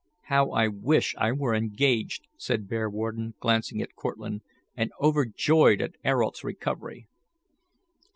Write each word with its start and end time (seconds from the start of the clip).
"How 0.33 0.49
I 0.49 0.67
wish 0.67 1.13
I 1.19 1.31
were 1.31 1.53
engaged," 1.53 2.25
said 2.35 2.67
Bearwarden, 2.67 3.35
glancing 3.39 3.83
at 3.83 3.93
Cortlandt, 3.95 4.41
and 4.75 4.91
overjoyed 4.99 5.79
at 5.79 5.93
Ayrault's 6.03 6.43
recovery. 6.43 7.05